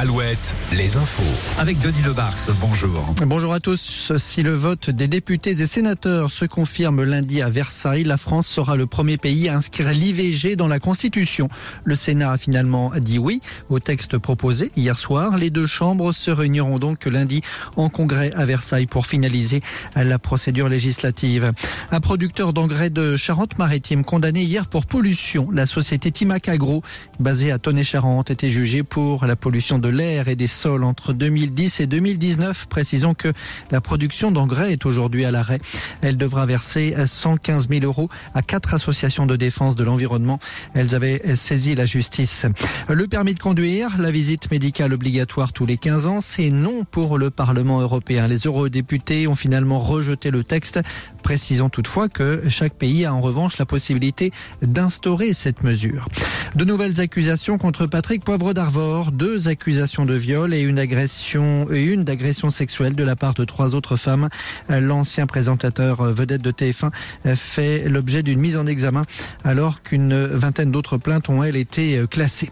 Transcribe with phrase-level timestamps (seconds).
[0.00, 1.58] Alouette, les infos.
[1.58, 3.04] Avec Denis Lebars, bonjour.
[3.26, 4.12] Bonjour à tous.
[4.16, 8.76] Si le vote des députés et sénateurs se confirme lundi à Versailles, la France sera
[8.76, 11.48] le premier pays à inscrire l'IVG dans la Constitution.
[11.82, 13.40] Le Sénat a finalement dit oui
[13.70, 15.36] au texte proposé hier soir.
[15.36, 17.42] Les deux chambres se réuniront donc lundi
[17.74, 19.62] en congrès à Versailles pour finaliser
[19.96, 21.52] la procédure législative.
[21.90, 25.50] Un producteur d'engrais de Charente-Maritime condamné hier pour pollution.
[25.50, 26.84] La société Timac Agro,
[27.18, 31.80] basée à Tonnet-Charente, était jugée pour la pollution de l'air et des sols entre 2010
[31.80, 32.66] et 2019.
[32.66, 33.32] Précisons que
[33.70, 35.60] la production d'engrais est aujourd'hui à l'arrêt.
[36.02, 40.38] Elle devra verser 115 000 euros à quatre associations de défense de l'environnement.
[40.74, 42.46] Elles avaient saisi la justice.
[42.88, 47.18] Le permis de conduire, la visite médicale obligatoire tous les 15 ans, c'est non pour
[47.18, 48.26] le Parlement européen.
[48.26, 50.80] Les eurodéputés ont finalement rejeté le texte.
[51.22, 56.08] Précisons toutefois que chaque pays a en revanche la possibilité d'instaurer cette mesure.
[56.54, 62.02] De nouvelles accusations contre Patrick Poivre d'Arvor, deux accusations de viol et une agression une
[62.02, 64.28] d'agression sexuelle de la part de trois autres femmes.
[64.68, 66.90] L'ancien présentateur vedette de TF1
[67.36, 69.04] fait l'objet d'une mise en examen
[69.44, 72.50] alors qu'une vingtaine d'autres plaintes ont elles été classées.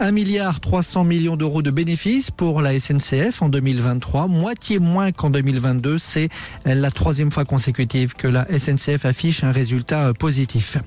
[0.00, 5.28] 1 milliard 300 millions d'euros de bénéfices pour la SNCF en 2023, moitié moins qu'en
[5.28, 5.98] 2022.
[5.98, 6.28] C'est
[6.64, 10.78] la troisième fois consécutive que la SNCF affiche un résultat positif.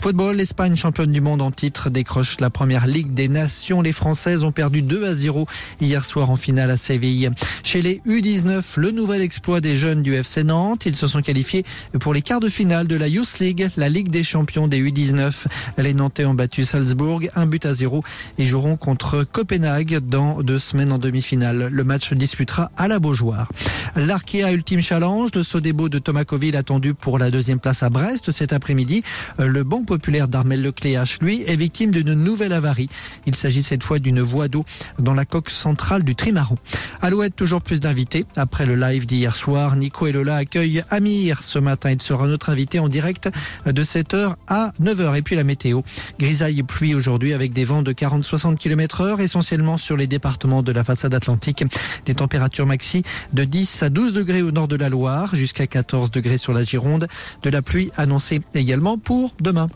[0.00, 3.82] Football, l'Espagne championne du monde en titre décroche la première Ligue des Nations.
[3.82, 5.46] Les Françaises ont perdu 2 à 0
[5.80, 7.30] hier soir en finale à Séville.
[7.62, 10.86] Chez les U19, le nouvel exploit des jeunes du FC Nantes.
[10.86, 11.64] Ils se sont qualifiés
[12.00, 15.46] pour les quarts de finale de la Youth League, la Ligue des champions des U19.
[15.78, 18.02] Les Nantais ont battu Salzbourg, un but à zéro
[18.38, 21.70] et joueront contre Copenhague dans deux semaines en demi-finale.
[21.72, 23.50] Le match se disputera à la Beaujoire.
[23.96, 28.52] L'Arkea Ultime Challenge, le Sodebo de Thomas-Coville attendu pour la deuxième place à Brest cet
[28.52, 29.02] après-midi.
[29.40, 32.88] Le banc populaire d'Armel Lecléache, lui, est victime d'une nouvelle avarie.
[33.26, 34.64] Il s'agit cette fois d'une voie d'eau
[35.00, 36.56] dans la coque centrale du trimaran.
[37.02, 38.24] Alouette, toujours plus d'invités.
[38.36, 41.90] Après le live d'hier soir, Nico et Lola accueillent Amir ce matin.
[41.90, 43.28] Il sera notre invité en direct
[43.66, 45.16] de 7h à 9h.
[45.16, 45.80] Et puis la météo.
[46.20, 50.06] Grisaille et pluie aujourd'hui avec des vents de 40-60 60 km heure, essentiellement sur les
[50.06, 51.64] départements de la façade atlantique.
[52.04, 56.10] Des températures maxi de 10 à 12 degrés au nord de la Loire, jusqu'à 14
[56.10, 57.08] degrés sur la Gironde.
[57.42, 59.70] De la pluie annoncée également pour demain.